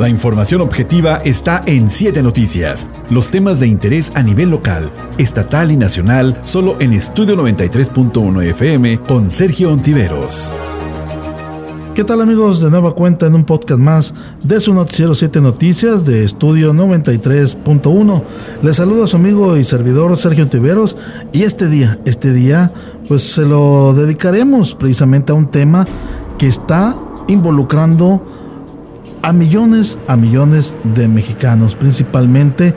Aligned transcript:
La 0.00 0.08
información 0.08 0.62
objetiva 0.62 1.20
está 1.26 1.62
en 1.66 1.90
7 1.90 2.22
Noticias. 2.22 2.88
Los 3.10 3.28
temas 3.28 3.60
de 3.60 3.66
interés 3.66 4.10
a 4.14 4.22
nivel 4.22 4.48
local, 4.48 4.90
estatal 5.18 5.70
y 5.70 5.76
nacional, 5.76 6.40
solo 6.42 6.76
en 6.80 6.94
Estudio 6.94 7.36
93.1 7.36 8.42
FM 8.44 8.96
con 9.00 9.28
Sergio 9.28 9.70
Ontiveros. 9.70 10.50
¿Qué 11.94 12.02
tal 12.02 12.22
amigos? 12.22 12.62
De 12.62 12.70
nueva 12.70 12.94
cuenta 12.94 13.26
en 13.26 13.34
un 13.34 13.44
podcast 13.44 13.78
más 13.78 14.14
de 14.42 14.58
su 14.62 14.72
noticiero 14.72 15.14
7 15.14 15.42
Noticias 15.42 16.06
de 16.06 16.24
Estudio 16.24 16.72
93.1. 16.72 18.22
Les 18.62 18.76
saludo 18.76 19.04
a 19.04 19.06
su 19.06 19.16
amigo 19.16 19.58
y 19.58 19.64
servidor 19.64 20.16
Sergio 20.16 20.44
Ontiveros 20.44 20.96
y 21.30 21.42
este 21.42 21.68
día, 21.68 22.00
este 22.06 22.32
día, 22.32 22.72
pues 23.06 23.20
se 23.20 23.42
lo 23.42 23.92
dedicaremos 23.92 24.74
precisamente 24.74 25.32
a 25.32 25.34
un 25.34 25.50
tema 25.50 25.86
que 26.38 26.46
está 26.46 26.98
involucrando 27.28 28.39
a 29.22 29.32
millones, 29.32 29.98
a 30.08 30.16
millones 30.16 30.76
de 30.94 31.08
mexicanos, 31.08 31.76
principalmente 31.76 32.74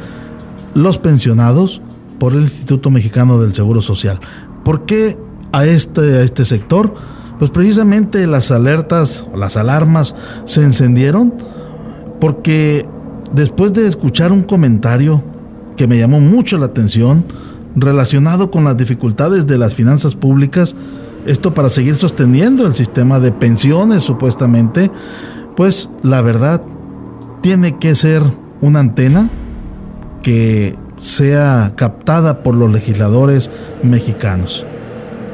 los 0.74 0.98
pensionados 0.98 1.82
por 2.20 2.34
el 2.34 2.42
Instituto 2.42 2.90
Mexicano 2.90 3.40
del 3.40 3.54
Seguro 3.54 3.82
Social. 3.82 4.20
¿Por 4.64 4.86
qué 4.86 5.18
a 5.52 5.66
este, 5.66 6.02
a 6.02 6.22
este 6.22 6.46
sector? 6.46 6.94
Pues 7.40 7.52
precisamente 7.52 8.28
las 8.28 8.52
alertas, 8.52 9.26
las 9.36 9.58
alarmas 9.58 10.16
se 10.46 10.64
encendieron 10.64 11.34
porque 12.20 12.86
después 13.34 13.74
de 13.74 13.88
escuchar 13.88 14.32
un 14.32 14.44
comentario 14.44 15.24
que 15.76 15.88
me 15.88 15.98
llamó 15.98 16.20
mucho 16.20 16.58
la 16.58 16.68
atención 16.68 17.26
relacionado 17.76 18.52
con 18.52 18.64
las 18.64 18.78
dificultades 18.78 19.48
de 19.48 19.58
las 19.58 19.74
finanzas 19.74 20.16
públicas, 20.16 20.76
esto 21.26 21.54
para 21.54 21.70
seguir 21.70 21.96
sosteniendo 21.96 22.68
el 22.68 22.76
sistema 22.76 23.20
de 23.20 23.32
pensiones 23.32 24.04
supuestamente, 24.04 24.92
pues 25.56 25.90
la 26.02 26.22
verdad 26.22 26.62
tiene 27.42 27.78
que 27.78 27.96
ser 27.96 28.24
una 28.62 28.80
antena 28.80 29.30
que 30.22 30.78
sea 30.98 31.74
captada 31.76 32.44
por 32.44 32.56
los 32.56 32.72
legisladores 32.72 33.52
mexicanos. 33.84 34.66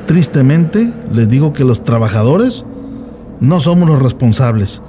Tristemente, 0.07 0.91
les 1.13 1.29
digo 1.29 1.53
que 1.53 1.63
los 1.63 1.83
trabajadores 1.83 2.65
no 3.39 3.59
somos 3.59 3.87
los 3.87 4.01
responsables. 4.01 4.81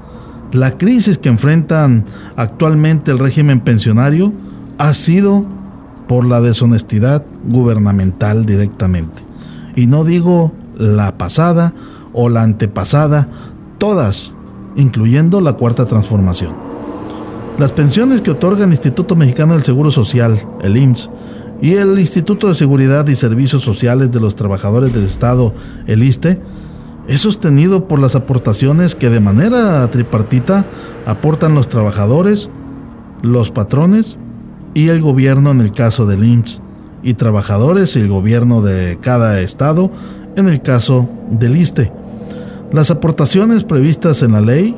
La 0.53 0.79
crisis 0.79 1.19
que 1.19 1.29
enfrentan 1.29 2.05
actualmente 2.37 3.11
el 3.11 3.19
régimen 3.19 3.61
pensionario 3.61 4.33
ha 4.79 4.95
sido 4.95 5.47
por 6.09 6.25
la 6.25 6.41
deshonestidad 6.41 7.25
gubernamental 7.45 8.47
directamente. 8.47 9.23
Y 9.77 9.87
no 9.87 10.05
digo 10.05 10.53
la 10.77 11.19
pasada 11.19 11.75
o 12.13 12.29
la 12.29 12.43
antepasada, 12.43 13.29
todas 13.79 14.35
incluyendo 14.77 15.41
la 15.41 15.55
cuarta 15.55 15.87
transformación. 15.87 16.55
Las 17.59 17.73
pensiones 17.73 18.23
que 18.23 18.31
otorga 18.31 18.65
el 18.65 18.71
Instituto 18.71 19.17
Mexicano 19.17 19.55
del 19.55 19.65
Seguro 19.65 19.91
Social, 19.91 20.47
el 20.63 20.77
IMSS, 20.77 21.11
y 21.61 21.75
el 21.75 21.99
Instituto 21.99 22.49
de 22.49 22.55
Seguridad 22.55 23.07
y 23.07 23.15
Servicios 23.15 23.63
Sociales 23.63 24.11
de 24.11 24.21
los 24.21 24.35
Trabajadores 24.35 24.95
del 24.95 25.05
Estado, 25.05 25.53
el 25.87 26.03
ISTE, 26.03 26.41
es 27.07 27.21
sostenido 27.21 27.87
por 27.87 27.99
las 27.99 28.15
aportaciones 28.15 28.95
que 28.95 29.11
de 29.11 29.21
manera 29.21 29.89
tripartita 29.91 30.65
aportan 31.05 31.55
los 31.55 31.69
trabajadores, 31.69 32.49
los 33.23 33.51
patrones 33.51 34.17
y 34.75 34.89
el 34.89 35.01
gobierno 35.01 35.51
en 35.51 35.61
el 35.61 35.73
caso 35.73 36.07
del 36.07 36.25
IMSS, 36.25 36.63
y 37.03 37.15
trabajadores 37.15 37.97
y 37.97 38.01
el 38.01 38.09
gobierno 38.09 38.63
de 38.63 38.99
cada 39.01 39.41
estado 39.41 39.91
en 40.37 40.49
el 40.49 40.63
caso 40.63 41.09
del 41.31 41.57
ISTE. 41.57 41.93
Las 42.73 42.91
aportaciones 42.93 43.65
previstas 43.65 44.23
en 44.23 44.33
la 44.33 44.41
ley 44.41 44.77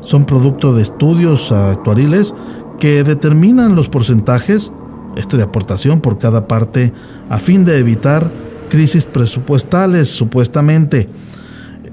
son 0.00 0.24
producto 0.24 0.74
de 0.74 0.82
estudios 0.82 1.52
actuariles 1.52 2.32
que 2.80 3.04
determinan 3.04 3.76
los 3.76 3.88
porcentajes 3.88 4.72
este 5.16 5.36
de 5.36 5.42
aportación 5.42 6.00
por 6.00 6.18
cada 6.18 6.48
parte 6.48 6.92
a 7.28 7.36
fin 7.36 7.64
de 7.64 7.78
evitar 7.78 8.32
crisis 8.68 9.04
presupuestales 9.04 10.08
supuestamente 10.08 11.08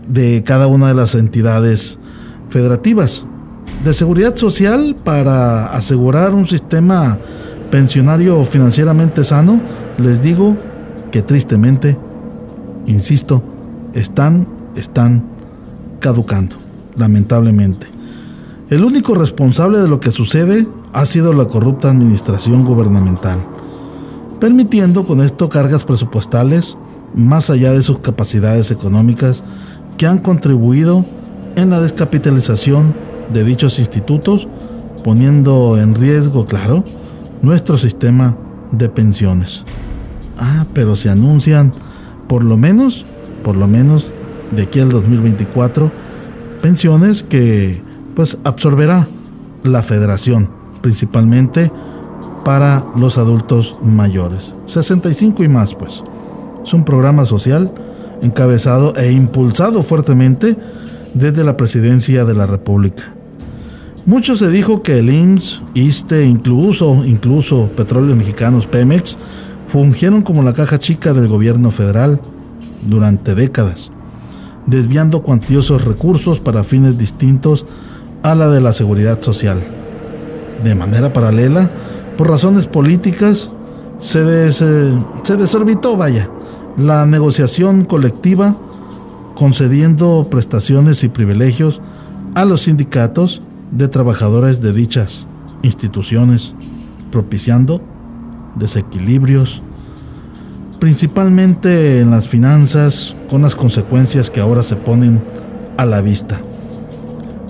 de 0.07 0.41
cada 0.43 0.67
una 0.67 0.87
de 0.87 0.93
las 0.93 1.15
entidades 1.15 1.99
federativas. 2.49 3.25
De 3.83 3.93
seguridad 3.93 4.35
social 4.35 4.95
para 5.03 5.67
asegurar 5.67 6.33
un 6.33 6.47
sistema 6.47 7.19
pensionario 7.71 8.45
financieramente 8.45 9.23
sano, 9.23 9.61
les 9.97 10.21
digo 10.21 10.57
que 11.11 11.21
tristemente, 11.21 11.97
insisto, 12.87 13.43
están, 13.93 14.47
están 14.75 15.23
caducando, 16.01 16.57
lamentablemente. 16.97 17.87
El 18.69 18.83
único 18.83 19.15
responsable 19.15 19.79
de 19.79 19.87
lo 19.87 20.01
que 20.01 20.11
sucede 20.11 20.67
ha 20.91 21.05
sido 21.05 21.31
la 21.31 21.45
corrupta 21.45 21.89
administración 21.89 22.65
gubernamental, 22.65 23.39
permitiendo 24.41 25.05
con 25.05 25.21
esto 25.21 25.47
cargas 25.47 25.85
presupuestales 25.85 26.77
más 27.13 27.49
allá 27.49 27.71
de 27.71 27.81
sus 27.81 27.99
capacidades 27.99 28.71
económicas 28.71 29.43
que 29.97 30.07
han 30.07 30.19
contribuido 30.19 31.05
en 31.55 31.69
la 31.69 31.79
descapitalización 31.79 32.95
de 33.31 33.43
dichos 33.43 33.79
institutos, 33.79 34.47
poniendo 35.03 35.77
en 35.77 35.95
riesgo, 35.95 36.45
claro, 36.45 36.83
nuestro 37.41 37.77
sistema 37.77 38.37
de 38.71 38.89
pensiones. 38.89 39.65
Ah, 40.37 40.65
pero 40.73 40.95
se 40.95 41.09
anuncian 41.09 41.73
por 42.27 42.43
lo 42.43 42.57
menos, 42.57 43.05
por 43.43 43.57
lo 43.57 43.67
menos 43.67 44.13
de 44.51 44.63
aquí 44.63 44.79
al 44.79 44.89
2024 44.89 45.91
pensiones 46.61 47.23
que 47.23 47.81
pues 48.15 48.37
absorberá 48.43 49.07
la 49.63 49.81
federación 49.81 50.49
principalmente 50.81 51.71
para 52.43 52.85
los 52.95 53.17
adultos 53.17 53.77
mayores. 53.81 54.55
65 54.65 55.43
y 55.43 55.47
más 55.47 55.75
pues. 55.75 56.03
Es 56.63 56.73
un 56.73 56.85
programa 56.85 57.25
social 57.25 57.71
encabezado 58.21 58.93
e 58.95 59.11
impulsado 59.11 59.83
fuertemente 59.83 60.57
desde 61.13 61.43
la 61.43 61.57
presidencia 61.57 62.25
de 62.25 62.33
la 62.33 62.45
república. 62.45 63.15
Mucho 64.05 64.35
se 64.35 64.49
dijo 64.49 64.81
que 64.81 64.99
el 64.99 65.11
IMSS, 65.11 65.61
ISTE, 65.75 66.25
incluso, 66.25 67.05
incluso 67.05 67.69
Petróleos 67.75 68.17
Mexicanos, 68.17 68.65
Pemex, 68.65 69.17
fungieron 69.67 70.23
como 70.23 70.41
la 70.41 70.53
caja 70.53 70.79
chica 70.79 71.13
del 71.13 71.27
gobierno 71.27 71.69
federal 71.69 72.19
durante 72.87 73.35
décadas 73.35 73.91
desviando 74.65 75.23
cuantiosos 75.23 75.85
recursos 75.85 76.39
para 76.39 76.63
fines 76.63 76.97
distintos 76.97 77.65
a 78.23 78.35
la 78.35 78.49
de 78.49 78.61
la 78.61 78.73
seguridad 78.73 79.21
social. 79.21 79.61
De 80.63 80.75
manera 80.75 81.11
paralela, 81.13 81.71
por 82.17 82.29
razones 82.29 82.67
políticas, 82.67 83.51
se, 83.97 84.51
se 84.51 85.37
desorbitó, 85.37 85.97
vaya, 85.97 86.29
la 86.77 87.05
negociación 87.05 87.85
colectiva 87.85 88.57
concediendo 89.35 90.27
prestaciones 90.29 91.03
y 91.03 91.09
privilegios 91.09 91.81
a 92.35 92.45
los 92.45 92.63
sindicatos 92.63 93.41
de 93.71 93.87
trabajadores 93.87 94.61
de 94.61 94.73
dichas 94.73 95.27
instituciones, 95.63 96.55
propiciando 97.11 97.81
desequilibrios 98.55 99.61
principalmente 100.81 101.99
en 101.99 102.09
las 102.09 102.27
finanzas, 102.27 103.15
con 103.29 103.43
las 103.43 103.53
consecuencias 103.53 104.31
que 104.31 104.39
ahora 104.39 104.63
se 104.63 104.75
ponen 104.75 105.23
a 105.77 105.85
la 105.85 106.01
vista. 106.01 106.41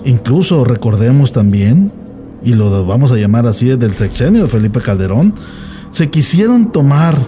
Incluso 0.04 0.66
recordemos 0.66 1.32
también, 1.32 1.94
y 2.44 2.56
lo 2.56 2.86
vamos 2.86 3.10
a 3.14 3.16
llamar 3.16 3.48
así 3.48 3.70
desde 3.70 3.86
el 3.86 3.96
sexenio 3.96 4.44
de 4.44 4.50
Felipe 4.50 4.82
Calderón, 4.82 5.34
se 5.92 6.10
quisieron 6.10 6.74
tomar, 6.74 7.26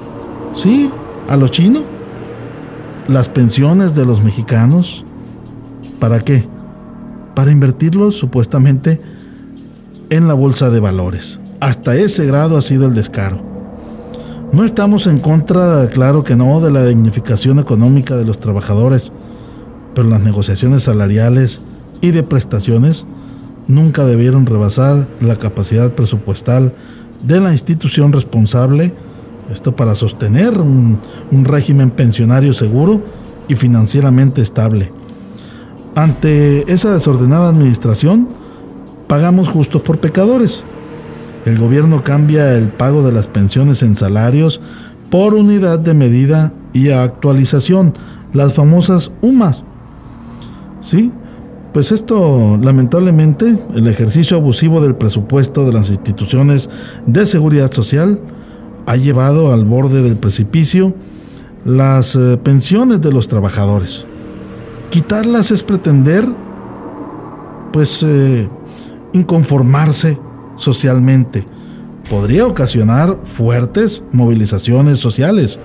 sí, 0.53 0.91
a 1.29 1.37
los 1.37 1.51
chinos, 1.51 1.83
las 3.07 3.29
pensiones 3.29 3.95
de 3.95 4.05
los 4.05 4.21
mexicanos. 4.21 5.05
¿Para 6.01 6.19
qué? 6.19 6.45
Para 7.33 7.53
invertirlos 7.53 8.17
supuestamente 8.17 8.99
en 10.09 10.27
la 10.27 10.33
bolsa 10.33 10.69
de 10.69 10.81
valores. 10.81 11.39
Hasta 11.61 11.95
ese 11.95 12.25
grado 12.25 12.57
ha 12.57 12.61
sido 12.61 12.87
el 12.87 12.93
descaro. 12.93 13.52
No 14.53 14.63
estamos 14.63 15.07
en 15.07 15.17
contra, 15.17 15.87
claro 15.87 16.23
que 16.23 16.35
no, 16.35 16.61
de 16.61 16.69
la 16.69 16.85
dignificación 16.85 17.57
económica 17.57 18.15
de 18.15 18.23
los 18.23 18.37
trabajadores, 18.37 19.11
pero 19.95 20.07
las 20.07 20.21
negociaciones 20.21 20.83
salariales 20.83 21.59
y 22.01 22.11
de 22.11 22.21
prestaciones 22.21 23.03
nunca 23.67 24.05
debieron 24.05 24.45
rebasar 24.45 25.07
la 25.21 25.37
capacidad 25.37 25.91
presupuestal 25.93 26.75
de 27.23 27.41
la 27.41 27.51
institución 27.51 28.13
responsable, 28.13 28.93
esto 29.49 29.75
para 29.75 29.95
sostener 29.95 30.61
un, 30.61 30.99
un 31.31 31.45
régimen 31.45 31.89
pensionario 31.89 32.53
seguro 32.53 33.01
y 33.47 33.55
financieramente 33.55 34.43
estable. 34.43 34.91
Ante 35.95 36.71
esa 36.71 36.93
desordenada 36.93 37.49
administración, 37.49 38.29
pagamos 39.07 39.49
justos 39.49 39.81
por 39.81 39.97
pecadores 39.97 40.63
el 41.45 41.57
gobierno 41.57 42.03
cambia 42.03 42.55
el 42.57 42.69
pago 42.69 43.03
de 43.03 43.11
las 43.11 43.27
pensiones 43.27 43.83
en 43.83 43.95
salarios 43.95 44.61
por 45.09 45.33
unidad 45.35 45.79
de 45.79 45.93
medida 45.93 46.53
y 46.73 46.89
actualización, 46.89 47.93
las 48.33 48.53
famosas 48.53 49.11
UMAS. 49.21 49.63
¿Sí? 50.81 51.11
Pues 51.73 51.91
esto, 51.91 52.57
lamentablemente, 52.61 53.57
el 53.75 53.87
ejercicio 53.87 54.37
abusivo 54.37 54.81
del 54.81 54.95
presupuesto 54.95 55.65
de 55.65 55.73
las 55.73 55.89
instituciones 55.89 56.69
de 57.07 57.25
seguridad 57.25 57.71
social 57.71 58.19
ha 58.85 58.95
llevado 58.95 59.51
al 59.51 59.65
borde 59.65 60.01
del 60.01 60.17
precipicio 60.17 60.93
las 61.65 62.15
eh, 62.15 62.37
pensiones 62.37 63.01
de 63.01 63.11
los 63.11 63.27
trabajadores. 63.27 64.05
Quitarlas 64.89 65.51
es 65.51 65.63
pretender, 65.63 66.27
pues, 67.71 68.03
eh, 68.03 68.47
inconformarse 69.13 70.19
socialmente. 70.55 71.47
Podría 72.09 72.45
ocasionar 72.45 73.19
fuertes 73.23 74.03
movilizaciones 74.11 74.99
sociales. 74.99 75.59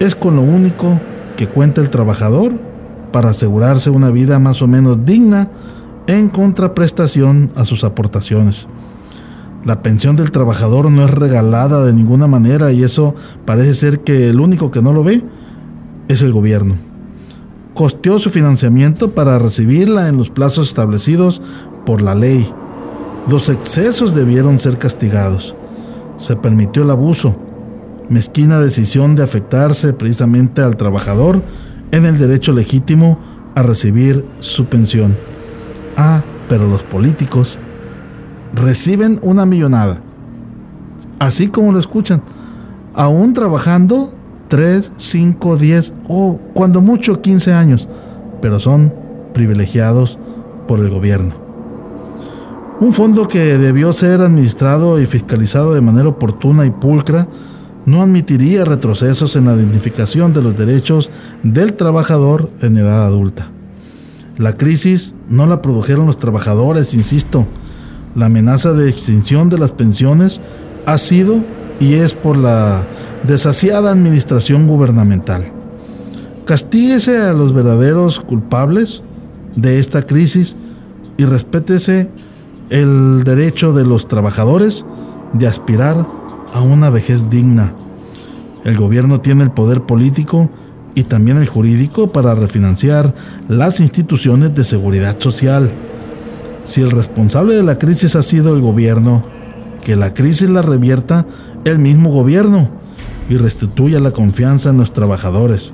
Es 0.00 0.14
con 0.14 0.36
lo 0.36 0.42
único 0.42 1.00
que 1.36 1.48
cuenta 1.48 1.80
el 1.80 1.90
trabajador 1.90 2.52
para 3.12 3.30
asegurarse 3.30 3.90
una 3.90 4.10
vida 4.10 4.38
más 4.38 4.62
o 4.62 4.68
menos 4.68 5.04
digna 5.04 5.50
en 6.06 6.28
contraprestación 6.28 7.50
a 7.54 7.64
sus 7.64 7.84
aportaciones. 7.84 8.66
La 9.64 9.82
pensión 9.82 10.14
del 10.14 10.30
trabajador 10.30 10.90
no 10.90 11.02
es 11.02 11.10
regalada 11.10 11.84
de 11.84 11.92
ninguna 11.92 12.28
manera 12.28 12.72
y 12.72 12.84
eso 12.84 13.14
parece 13.44 13.74
ser 13.74 14.00
que 14.00 14.28
el 14.28 14.38
único 14.38 14.70
que 14.70 14.80
no 14.80 14.92
lo 14.92 15.02
ve 15.02 15.24
es 16.08 16.22
el 16.22 16.32
gobierno. 16.32 16.76
Costeó 17.74 18.18
su 18.18 18.30
financiamiento 18.30 19.10
para 19.12 19.38
recibirla 19.38 20.08
en 20.08 20.16
los 20.16 20.30
plazos 20.30 20.68
establecidos 20.68 21.42
por 21.84 22.00
la 22.00 22.14
ley. 22.14 22.48
Los 23.28 23.48
excesos 23.48 24.14
debieron 24.14 24.60
ser 24.60 24.78
castigados. 24.78 25.56
Se 26.18 26.36
permitió 26.36 26.84
el 26.84 26.90
abuso, 26.90 27.36
mezquina 28.08 28.60
decisión 28.60 29.16
de 29.16 29.24
afectarse 29.24 29.92
precisamente 29.92 30.62
al 30.62 30.76
trabajador 30.76 31.42
en 31.90 32.04
el 32.04 32.18
derecho 32.18 32.52
legítimo 32.52 33.18
a 33.56 33.64
recibir 33.64 34.24
su 34.38 34.66
pensión. 34.66 35.16
Ah, 35.96 36.22
pero 36.48 36.68
los 36.68 36.84
políticos 36.84 37.58
reciben 38.54 39.18
una 39.22 39.44
millonada, 39.44 40.00
así 41.18 41.48
como 41.48 41.72
lo 41.72 41.80
escuchan, 41.80 42.22
aún 42.94 43.32
trabajando 43.32 44.14
3, 44.48 44.92
5, 44.96 45.56
10 45.56 45.92
o 46.08 46.38
cuando 46.54 46.80
mucho 46.80 47.20
15 47.20 47.52
años, 47.52 47.88
pero 48.40 48.60
son 48.60 48.94
privilegiados 49.34 50.16
por 50.68 50.78
el 50.78 50.90
gobierno. 50.90 51.45
Un 52.78 52.92
fondo 52.92 53.26
que 53.26 53.56
debió 53.56 53.94
ser 53.94 54.20
administrado 54.20 55.00
y 55.00 55.06
fiscalizado 55.06 55.72
de 55.72 55.80
manera 55.80 56.08
oportuna 56.08 56.66
y 56.66 56.70
pulcra 56.70 57.26
no 57.86 58.02
admitiría 58.02 58.66
retrocesos 58.66 59.34
en 59.34 59.46
la 59.46 59.54
identificación 59.54 60.34
de 60.34 60.42
los 60.42 60.58
derechos 60.58 61.10
del 61.42 61.72
trabajador 61.72 62.50
en 62.60 62.76
edad 62.76 63.06
adulta. 63.06 63.50
La 64.36 64.52
crisis 64.52 65.14
no 65.30 65.46
la 65.46 65.62
produjeron 65.62 66.04
los 66.04 66.18
trabajadores, 66.18 66.92
insisto. 66.92 67.46
La 68.14 68.26
amenaza 68.26 68.74
de 68.74 68.90
extinción 68.90 69.48
de 69.48 69.58
las 69.58 69.72
pensiones 69.72 70.42
ha 70.84 70.98
sido 70.98 71.42
y 71.80 71.94
es 71.94 72.12
por 72.12 72.36
la 72.36 72.86
desasiada 73.26 73.90
administración 73.90 74.66
gubernamental. 74.66 75.50
Castíguese 76.44 77.22
a 77.22 77.32
los 77.32 77.54
verdaderos 77.54 78.20
culpables 78.20 79.02
de 79.54 79.78
esta 79.78 80.02
crisis 80.02 80.56
y 81.16 81.24
respétese 81.24 82.10
el 82.70 83.22
derecho 83.24 83.72
de 83.72 83.84
los 83.84 84.08
trabajadores 84.08 84.84
de 85.32 85.46
aspirar 85.46 86.06
a 86.52 86.60
una 86.60 86.90
vejez 86.90 87.30
digna. 87.30 87.74
El 88.64 88.76
gobierno 88.76 89.20
tiene 89.20 89.44
el 89.44 89.50
poder 89.50 89.82
político 89.82 90.50
y 90.94 91.04
también 91.04 91.36
el 91.36 91.46
jurídico 91.46 92.10
para 92.10 92.34
refinanciar 92.34 93.14
las 93.48 93.80
instituciones 93.80 94.54
de 94.54 94.64
seguridad 94.64 95.18
social. 95.20 95.70
Si 96.64 96.80
el 96.80 96.90
responsable 96.90 97.54
de 97.54 97.62
la 97.62 97.78
crisis 97.78 98.16
ha 98.16 98.22
sido 98.22 98.54
el 98.54 98.60
gobierno, 98.60 99.24
que 99.84 99.94
la 99.94 100.14
crisis 100.14 100.50
la 100.50 100.62
revierta 100.62 101.26
el 101.64 101.78
mismo 101.78 102.10
gobierno 102.10 102.70
y 103.28 103.36
restituya 103.36 104.00
la 104.00 104.12
confianza 104.12 104.70
en 104.70 104.78
los 104.78 104.92
trabajadores. 104.92 105.72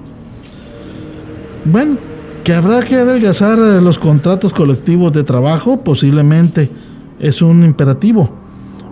Bueno, 1.65 1.97
que 2.45 2.55
habrá 2.55 2.83
que 2.83 2.97
adelgazar 2.97 3.59
los 3.59 3.99
contratos 3.99 4.53
colectivos 4.53 5.12
de 5.12 5.23
trabajo, 5.23 5.85
posiblemente 5.85 6.71
es 7.23 7.41
un 7.41 7.65
imperativo. 7.65 8.29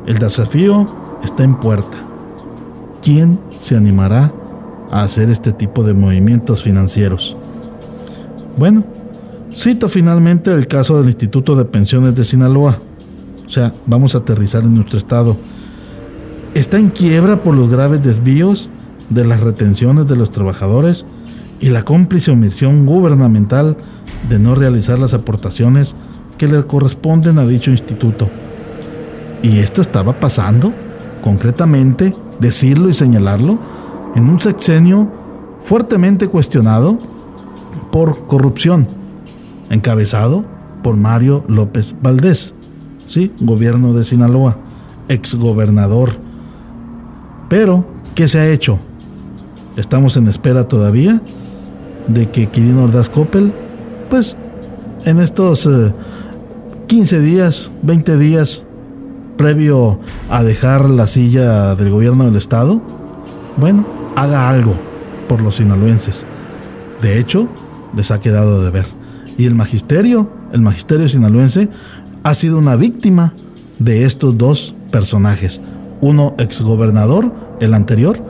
El 0.07 0.19
desafío 0.19 0.89
está 1.23 1.45
en 1.45 1.57
puerta. 1.57 1.99
¿Quién 3.03 3.39
se 3.59 3.77
animará 3.77 4.33
a 4.91 5.03
hacer 5.03 5.29
este 5.29 5.53
tipo 5.53 5.83
de 5.83 5.93
movimientos 5.93 6.63
financieros? 6.63 7.37
Bueno, 8.57 8.85
cito 9.53 9.89
finalmente 9.89 10.53
el 10.53 10.69
caso 10.69 10.99
del 10.99 11.09
Instituto 11.09 11.57
de 11.57 11.65
Pensiones 11.65 12.15
de 12.15 12.25
Sinaloa. 12.25 12.79
O 13.47 13.51
sea, 13.51 13.75
vamos 13.85 14.15
a 14.15 14.19
aterrizar 14.19 14.63
en 14.63 14.77
nuestro 14.77 14.97
estado. 14.97 15.37
Está 16.55 16.79
en 16.79 16.91
quiebra 16.91 17.43
por 17.43 17.55
los 17.57 17.69
graves 17.69 18.03
desvíos 18.03 18.69
de 19.09 19.25
las 19.27 19.41
retenciones 19.41 20.07
de 20.07 20.15
los 20.15 20.31
trabajadores 20.31 21.05
y 21.59 21.71
la 21.71 21.83
cómplice 21.85 22.31
omisión 22.31 22.87
gubernamental 22.87 23.77
de 24.29 24.39
no 24.39 24.55
realizar 24.55 25.01
las 25.01 25.15
aportaciones 25.15 25.97
que 26.41 26.49
le 26.49 26.65
corresponden 26.65 27.39
a 27.39 27.45
dicho 27.45 27.71
instituto. 27.71 28.31
Y 29.43 29.59
esto 29.59 29.83
estaba 29.83 30.19
pasando 30.19 30.73
concretamente, 31.23 32.17
decirlo 32.39 32.89
y 32.89 32.95
señalarlo, 32.95 33.59
en 34.15 34.27
un 34.27 34.41
sexenio 34.41 35.13
fuertemente 35.61 36.29
cuestionado 36.29 36.99
por 37.93 38.27
corrupción, 38.27 38.89
encabezado 39.69 40.47
por 40.83 40.97
Mario 40.97 41.45
López 41.47 41.95
Valdés, 42.01 42.55
¿sí? 43.07 43.35
gobierno 43.39 43.93
de 43.93 44.05
Sinaloa, 44.05 44.57
exgobernador. 45.09 46.13
Pero, 47.51 47.87
¿qué 48.15 48.29
se 48.29 48.39
ha 48.39 48.49
hecho? 48.49 48.79
Estamos 49.77 50.17
en 50.17 50.27
espera 50.27 50.67
todavía 50.67 51.21
de 52.09 52.31
que 52.31 52.47
Quirino 52.47 52.85
Ordaz 52.85 53.11
Coppel, 53.11 53.53
pues, 54.09 54.39
en 55.05 55.19
estos 55.19 55.67
15 56.91 57.17
eh, 57.17 57.21
días, 57.21 57.71
20 57.83 58.19
días, 58.19 58.65
previo 59.37 60.01
a 60.29 60.43
dejar 60.43 60.91
la 60.91 61.07
silla 61.07 61.77
del 61.77 61.89
gobierno 61.89 62.25
del 62.25 62.35
estado, 62.35 62.83
bueno, 63.59 63.87
haga 64.17 64.51
algo 64.51 64.75
por 65.29 65.41
los 65.41 65.55
sinaloenses. 65.55 66.25
De 67.01 67.21
hecho, 67.21 67.49
les 67.95 68.11
ha 68.11 68.19
quedado 68.19 68.65
de 68.65 68.73
ver. 68.73 68.87
Y 69.39 69.47
el 69.47 69.55
magisterio, 69.55 70.33
el 70.53 70.63
magisterio 70.63 71.09
sinaloense, 71.09 71.69
ha 72.25 72.35
sido 72.35 72.59
una 72.59 72.75
víctima 72.75 73.35
de 73.79 74.03
estos 74.03 74.37
dos 74.37 74.75
personajes. 74.91 75.61
Uno 76.01 76.35
exgobernador, 76.39 77.33
el 77.61 77.75
anterior, 77.75 78.21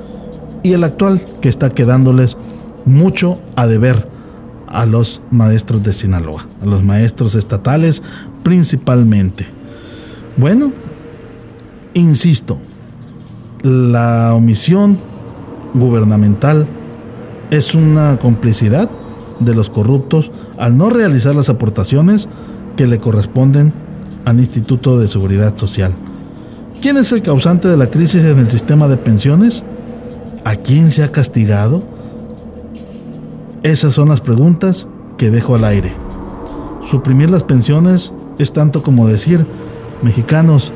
y 0.62 0.74
el 0.74 0.84
actual, 0.84 1.24
que 1.40 1.48
está 1.48 1.70
quedándoles 1.70 2.36
mucho 2.84 3.40
a 3.56 3.66
deber 3.66 4.06
a 4.70 4.86
los 4.86 5.20
maestros 5.30 5.82
de 5.82 5.92
Sinaloa, 5.92 6.46
a 6.62 6.66
los 6.66 6.82
maestros 6.82 7.34
estatales 7.34 8.02
principalmente. 8.42 9.46
Bueno, 10.36 10.72
Insisto, 11.94 12.56
la 13.62 14.32
omisión 14.34 14.96
gubernamental 15.74 16.68
es 17.50 17.74
una 17.74 18.16
complicidad 18.18 18.88
de 19.40 19.54
los 19.56 19.70
corruptos 19.70 20.30
al 20.56 20.76
no 20.76 20.88
realizar 20.88 21.34
las 21.34 21.48
aportaciones 21.48 22.28
que 22.76 22.86
le 22.86 23.00
corresponden 23.00 23.72
al 24.24 24.38
Instituto 24.38 25.00
de 25.00 25.08
Seguridad 25.08 25.56
Social. 25.56 25.92
¿Quién 26.80 26.96
es 26.96 27.10
el 27.10 27.22
causante 27.22 27.66
de 27.66 27.76
la 27.76 27.90
crisis 27.90 28.24
en 28.24 28.38
el 28.38 28.48
sistema 28.48 28.86
de 28.86 28.96
pensiones? 28.96 29.64
¿A 30.44 30.54
quién 30.54 30.90
se 30.90 31.02
ha 31.02 31.10
castigado? 31.10 31.82
Esas 33.62 33.92
son 33.92 34.08
las 34.08 34.22
preguntas 34.22 34.88
que 35.18 35.30
dejo 35.30 35.54
al 35.54 35.64
aire. 35.64 35.92
Suprimir 36.82 37.28
las 37.28 37.44
pensiones 37.44 38.14
es 38.38 38.52
tanto 38.52 38.82
como 38.82 39.06
decir, 39.06 39.46
mexicanos, 40.02 40.72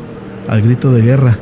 al 0.49 0.61
grito 0.61 0.93
de 0.93 1.01
guerra. 1.01 1.39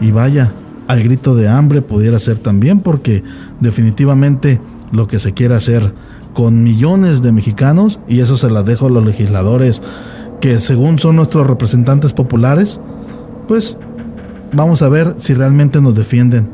Y 0.00 0.10
vaya, 0.10 0.54
al 0.88 1.02
grito 1.02 1.34
de 1.34 1.48
hambre 1.48 1.82
pudiera 1.82 2.18
ser 2.18 2.38
también, 2.38 2.80
porque 2.80 3.22
definitivamente 3.60 4.58
lo 4.90 5.06
que 5.06 5.18
se 5.18 5.34
quiere 5.34 5.54
hacer 5.54 5.92
con 6.32 6.62
millones 6.62 7.20
de 7.20 7.32
mexicanos, 7.32 8.00
y 8.08 8.20
eso 8.20 8.38
se 8.38 8.50
la 8.50 8.62
dejo 8.62 8.86
a 8.86 8.90
los 8.90 9.04
legisladores 9.04 9.82
que 10.40 10.56
según 10.56 10.98
son 10.98 11.16
nuestros 11.16 11.46
representantes 11.46 12.14
populares, 12.14 12.80
pues 13.48 13.76
vamos 14.54 14.80
a 14.80 14.88
ver 14.88 15.14
si 15.18 15.34
realmente 15.34 15.80
nos 15.80 15.94
defienden 15.94 16.48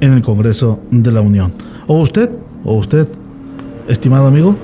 en 0.00 0.12
el 0.12 0.22
Congreso 0.22 0.80
de 0.90 1.12
la 1.12 1.20
Unión. 1.20 1.52
O 1.86 2.00
usted, 2.00 2.30
o 2.64 2.74
usted, 2.74 3.08
estimado 3.88 4.26
amigo, 4.26 4.56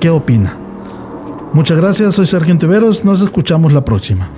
¿qué 0.00 0.10
opina? 0.10 0.56
Muchas 1.52 1.76
gracias, 1.76 2.14
soy 2.14 2.26
Sergio 2.26 2.56
Tiveros, 2.58 3.04
nos 3.04 3.20
escuchamos 3.22 3.72
la 3.72 3.84
próxima. 3.84 4.30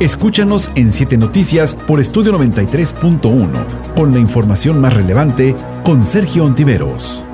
Escúchanos 0.00 0.70
en 0.76 0.92
7 0.92 1.16
Noticias 1.16 1.74
por 1.74 2.00
Estudio 2.00 2.32
93.1, 2.38 3.48
con 3.96 4.12
la 4.12 4.20
información 4.20 4.80
más 4.80 4.94
relevante 4.94 5.56
con 5.82 6.04
Sergio 6.04 6.44
Ontiveros. 6.44 7.24